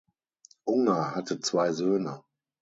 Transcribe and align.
Ungar 0.65 1.13
hatte 1.13 1.39
zwei 1.41 1.73
Söhne. 1.73 2.23